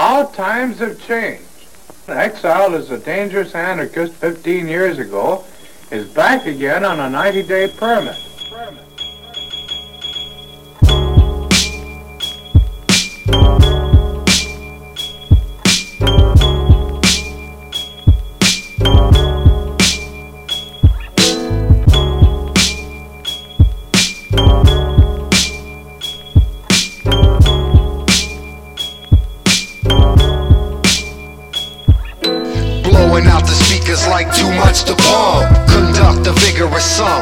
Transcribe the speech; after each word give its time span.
How 0.00 0.24
times 0.24 0.78
have 0.78 0.98
changed. 0.98 1.44
Exiled 2.08 2.72
as 2.72 2.90
a 2.90 2.96
dangerous 2.96 3.54
anarchist 3.54 4.14
15 4.14 4.66
years 4.66 4.98
ago, 4.98 5.44
is 5.90 6.08
back 6.08 6.46
again 6.46 6.86
on 6.86 6.98
a 6.98 7.14
90-day 7.14 7.74
permit. 7.76 8.16
Blowing 33.20 33.36
out 33.36 33.44
the 33.44 33.52
speakers 33.52 34.06
like 34.08 34.34
too 34.34 34.48
much 34.56 34.84
to 34.84 34.94
pump. 34.96 35.52
Conduct 35.68 36.26
a 36.26 36.32
vigorous 36.40 36.84
sum. 36.84 37.20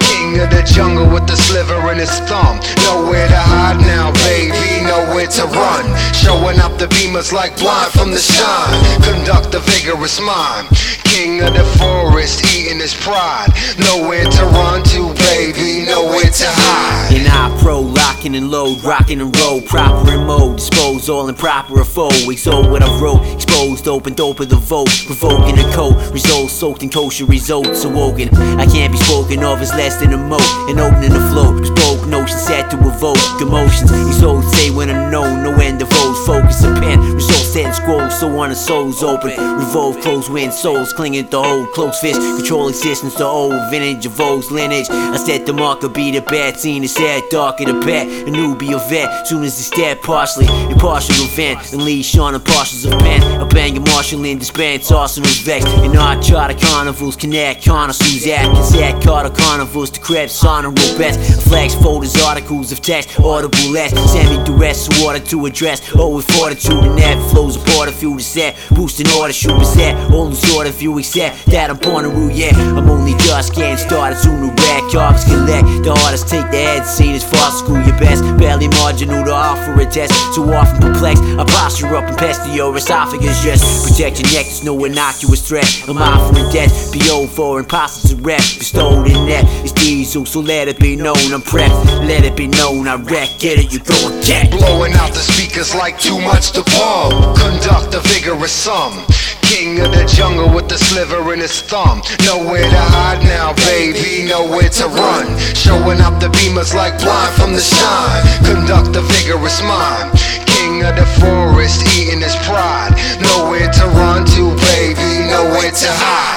King 0.00 0.40
of 0.40 0.50
the 0.50 0.62
jungle 0.66 1.06
with 1.06 1.26
the 1.28 1.36
sliver 1.36 1.92
in 1.92 1.98
his 1.98 2.10
thumb. 2.26 2.58
Nowhere 2.82 3.28
to 3.28 3.38
hide 3.38 3.78
now, 3.86 4.10
baby, 4.26 4.82
nowhere 4.82 5.28
to 5.38 5.44
run. 5.46 5.86
Showing 6.14 6.58
up 6.58 6.78
the 6.78 6.86
beamers 6.86 7.32
like 7.32 7.56
blind 7.58 7.92
from 7.92 8.10
the 8.10 8.18
shine. 8.18 8.74
Conduct 9.02 9.54
a 9.54 9.60
vigorous 9.60 10.20
mind. 10.20 10.66
King 11.04 11.40
of 11.42 11.54
the 11.54 11.64
forest, 11.78 12.42
eating 12.50 12.80
his 12.80 12.94
pride. 12.94 13.46
Nowhere 13.78 14.24
to 14.24 14.44
run 14.50 14.82
to, 14.90 15.14
baby, 15.30 15.86
nowhere 15.86 16.26
to 16.26 16.48
hide. 16.50 17.14
And 17.14 17.28
I 17.28 17.56
pro 17.62 17.80
locking 17.80 18.34
and 18.34 18.50
load, 18.50 18.82
rocking 18.82 19.20
and 19.20 19.36
roll, 19.38 19.62
proper 19.62 20.12
in 20.12 20.26
mode, 20.26 20.60
dispose 20.86 21.08
all 21.08 21.28
improper 21.28 21.80
of 21.80 21.88
foe. 21.88 22.30
Exalt 22.30 22.70
what 22.70 22.82
I 22.82 23.00
wrote, 23.00 23.22
exposed, 23.34 23.88
open 23.88 24.14
dope 24.14 24.40
of 24.40 24.48
the 24.48 24.56
vote, 24.56 24.90
provoking 25.06 25.58
a 25.58 25.72
coat, 25.72 25.96
result 26.12 26.50
soaked 26.50 26.82
in 26.82 26.90
kosher 26.90 27.24
results 27.24 27.84
awoken. 27.84 28.28
I 28.60 28.66
can't 28.66 28.92
be 28.92 28.98
spoken 28.98 29.42
of 29.42 29.60
as 29.60 29.70
less 29.70 29.98
than 30.00 30.12
a 30.12 30.16
moat, 30.16 30.46
and 30.68 30.78
opening 30.78 31.12
the 31.12 31.24
flow. 31.32 31.62
spoke 31.64 32.06
notions 32.06 32.42
set 32.42 32.70
to 32.70 32.78
evoke 32.78 33.18
emotions. 33.40 33.90
Exalt 33.90 34.44
say 34.54 34.70
when 34.70 34.90
unknown, 34.90 35.42
no 35.42 35.52
end 35.54 35.82
of 35.82 35.88
O's, 35.92 36.26
focus 36.26 36.62
a 36.62 36.72
pen, 36.74 37.00
result 37.14 37.46
set 37.46 37.66
in 37.66 37.74
scrolls, 37.74 38.05
so 38.16 38.38
on 38.38 38.48
the 38.48 38.54
souls 38.54 39.02
open. 39.02 39.30
Revolve, 39.30 40.00
close 40.00 40.30
wind, 40.30 40.52
souls 40.52 40.92
clinging 40.92 41.28
to 41.28 41.42
hold, 41.42 41.70
close 41.72 42.00
fist, 42.00 42.18
control 42.38 42.68
existence 42.68 43.14
to 43.16 43.24
old, 43.24 43.52
vintage 43.70 44.06
of 44.06 44.18
O's 44.20 44.50
lineage. 44.50 44.88
I 44.88 45.16
set 45.16 45.44
the 45.44 45.52
marker, 45.52 45.88
be 45.88 46.10
the 46.10 46.22
bad 46.22 46.56
scene, 46.56 46.82
it's 46.82 46.94
sad, 46.94 47.24
dark 47.30 47.60
of 47.60 47.66
the 47.66 47.74
bat, 47.86 48.06
a 48.06 48.30
newbie 48.30 48.74
a 48.74 48.78
vet, 48.88 49.26
soon 49.26 49.42
as 49.44 49.58
it's 49.58 49.70
dead, 49.70 50.00
partially, 50.00 50.46
impartial 50.70 51.14
event, 51.24 51.72
unleash 51.74 52.16
on 52.16 52.32
the 52.32 52.38
partials 52.38 52.90
of 52.90 52.98
pen, 53.00 53.22
a 53.40 53.46
bang 53.46 53.76
of 53.76 53.86
martial 53.88 54.24
in 54.24 54.38
disband, 54.38 54.82
arsenals 54.90 55.38
vexed, 55.40 55.68
and 55.68 55.96
I 55.96 56.20
try 56.22 56.52
to 56.52 56.66
carnivals, 56.66 57.16
connect, 57.16 57.64
connoisseurs, 57.64 58.26
Atkins, 58.26 58.74
at 58.76 59.02
Carter 59.02 59.30
carnivals, 59.30 59.90
to 59.90 60.00
crabs, 60.00 60.42
honorable 60.42 60.98
best, 60.98 61.20
flags, 61.46 61.74
folders, 61.74 62.16
articles 62.22 62.72
of 62.72 62.80
text, 62.80 63.20
audible 63.20 63.70
less, 63.70 63.92
send 64.10 64.30
me 64.30 64.42
duress, 64.44 64.88
water 65.02 65.20
to 65.20 65.44
address, 65.46 65.82
oh, 65.94 66.16
with 66.16 66.30
fortitude 66.30 66.82
and 66.82 66.98
that 66.98 67.30
flows 67.30 67.56
apart, 67.56 67.88
a 67.88 67.92
few 68.06 68.18
to 68.18 68.22
set, 68.22 68.56
boosting 68.70 69.06
order, 69.18 69.32
shoot 69.32 69.64
set, 69.64 69.94
all 70.12 70.28
the 70.28 70.36
sort 70.36 70.66
of 70.68 70.80
you 70.80 70.98
accept. 70.98 71.46
That 71.46 71.70
I'm 71.70 71.76
born 71.76 72.04
to 72.04 72.10
rule, 72.10 72.30
yeah, 72.30 72.54
I'm 72.76 72.88
only 72.88 73.14
just 73.26 73.54
getting 73.54 73.76
started, 73.76 74.18
soon 74.18 74.40
to 74.46 74.62
rack, 74.62 74.82
carpets 74.92 75.24
collect, 75.24 75.66
the 75.82 75.94
hardest 75.94 76.28
take 76.28 76.48
the 76.50 76.58
head, 76.58 76.86
scene 76.86 77.14
as 77.14 77.24
far 77.24 77.50
school 77.50 77.80
your 77.82 77.98
best, 77.98 78.22
barely 78.38 78.68
marginal 78.68 79.24
to 79.24 79.32
offer 79.32 79.74
a 79.80 79.86
test, 79.86 80.12
Too 80.34 80.44
often 80.52 80.80
perplexed, 80.80 81.22
I 81.22 81.44
posture 81.44 81.96
up 81.96 82.04
and 82.04 82.16
pest 82.16 82.46
your 82.54 82.76
esophagus, 82.76 83.42
just 83.42 83.86
protect 83.86 84.20
your 84.20 84.30
neck, 84.32 84.46
no 84.62 84.72
innocuous 84.84 85.46
threat, 85.46 85.66
I'm 85.88 85.98
offering 85.98 86.48
death, 86.52 86.92
Be 86.92 87.00
BO 87.00 87.26
for 87.26 87.58
imposters 87.58 88.10
to 88.10 88.16
rep, 88.22 88.38
bestowed 88.58 89.06
in 89.06 89.26
that, 89.26 89.44
it's 89.64 89.72
diesel, 89.72 90.26
so 90.26 90.40
let 90.40 90.68
it 90.68 90.78
be 90.78 90.94
known, 90.94 91.26
I'm 91.34 91.42
prepped, 91.42 92.06
let 92.06 92.24
it 92.24 92.36
be 92.36 92.46
known, 92.46 92.86
I 92.86 92.96
wreck, 92.96 93.38
get 93.38 93.58
it, 93.58 93.72
you 93.72 93.80
go 93.80 93.98
and 94.08 94.24
get 94.24 94.50
Blowing 94.50 94.92
out 94.94 95.10
the 95.10 95.18
speakers 95.18 95.74
like 95.74 95.98
too 95.98 96.20
much 96.20 96.52
to 96.52 96.62
pump. 96.62 97.36
Conduct 97.38 97.95
a 97.96 98.00
vigorous 98.12 98.52
sum. 98.52 98.92
King 99.40 99.80
of 99.80 99.90
the 99.92 100.04
jungle 100.04 100.52
with 100.52 100.68
the 100.68 100.76
sliver 100.76 101.32
in 101.32 101.40
his 101.40 101.62
thumb. 101.62 102.02
Nowhere 102.26 102.68
to 102.68 102.82
hide 102.92 103.22
now, 103.24 103.54
baby, 103.64 104.28
nowhere 104.28 104.68
to 104.68 104.86
run. 104.88 105.26
Showing 105.54 106.00
up 106.00 106.20
the 106.20 106.28
beamers 106.28 106.74
like 106.74 106.98
blind 107.00 107.32
from 107.40 107.52
the 107.54 107.60
shine. 107.60 108.22
Conduct 108.44 108.92
the 108.92 109.00
vigorous 109.00 109.62
mind. 109.62 110.12
King 110.46 110.84
of 110.84 110.96
the 110.96 111.06
forest, 111.20 111.80
eating 111.96 112.20
his 112.20 112.36
pride. 112.44 112.92
Nowhere 113.20 113.70
to 113.70 113.84
run 113.96 114.26
to, 114.36 114.54
baby, 114.76 115.30
nowhere 115.30 115.72
to 115.72 115.88
hide. 115.88 116.35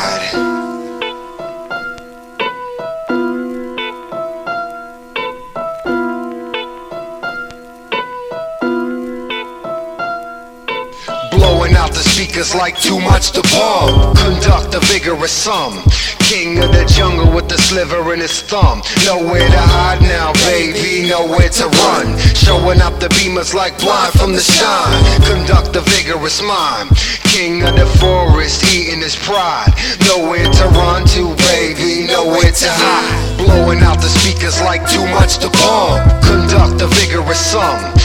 Out 11.90 11.96
the 11.96 12.10
speakers 12.10 12.54
like 12.54 12.78
too 12.78 13.00
much 13.00 13.32
to 13.32 13.42
pump. 13.42 14.18
Conduct 14.18 14.76
a 14.76 14.80
vigorous 14.92 15.32
sum. 15.32 15.82
King 16.20 16.60
of 16.60 16.72
the 16.72 16.86
jungle 16.86 17.32
with 17.34 17.50
the 17.50 17.58
sliver 17.58 18.14
in 18.14 18.20
his 18.20 18.42
thumb. 18.42 18.82
Nowhere 19.06 19.48
to 19.48 19.64
hide 19.74 20.02
now, 20.02 20.34
baby, 20.46 21.10
nowhere 21.10 21.50
to 21.50 21.66
run. 21.82 22.18
Showing 22.36 22.82
up 22.82 23.00
the 23.00 23.10
beamers 23.18 23.54
like 23.54 23.80
blind 23.80 24.14
from 24.14 24.34
the 24.34 24.42
shine. 24.42 25.02
Conduct 25.26 25.76
a 25.76 25.82
vigorous 25.82 26.42
mind. 26.42 26.90
King 27.34 27.64
of 27.64 27.76
the 27.76 27.88
forest, 27.98 28.64
eating 28.74 29.02
his 29.02 29.16
pride. 29.16 29.74
Nowhere 30.06 30.46
to 30.46 30.66
run 30.78 31.06
to, 31.18 31.36
baby, 31.50 32.06
nowhere 32.06 32.52
to 32.52 32.70
hide. 32.70 33.38
Blowing 33.38 33.82
out 33.82 33.98
the 34.02 34.10
speakers 34.10 34.62
like 34.62 34.86
too 34.90 35.06
much 35.08 35.40
to 35.40 35.50
pump. 35.50 36.06
Conduct 36.24 36.82
a 36.82 36.88
vigorous 36.88 37.40
sum. 37.40 37.99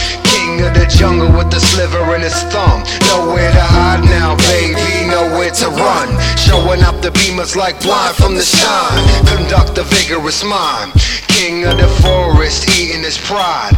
The 0.75 0.87
jungle 0.87 1.31
with 1.37 1.55
a 1.55 1.61
sliver 1.61 2.15
in 2.15 2.23
his 2.23 2.35
thumb. 2.53 2.83
Nowhere 3.11 3.51
to 3.51 3.67
hide 3.77 4.05
now, 4.05 4.37
baby, 4.51 5.09
nowhere 5.09 5.51
to 5.51 5.69
run. 5.71 6.09
Showing 6.37 6.83
up 6.83 7.01
the 7.01 7.11
beamers 7.11 7.57
like 7.57 7.81
blind 7.81 8.17
from 8.17 8.35
the 8.35 8.43
shine. 8.43 9.03
Conduct 9.27 9.79
a 9.79 9.85
vigorous 9.85 10.45
mind. 10.45 10.93
King 11.29 11.65
of 11.65 11.79
the 11.79 11.89
forest, 12.03 12.69
eating 12.79 13.03
his 13.03 13.19
pride. 13.19 13.74